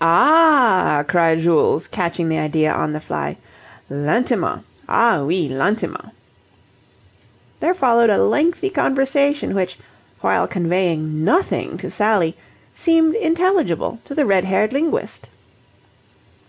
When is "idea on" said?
2.38-2.92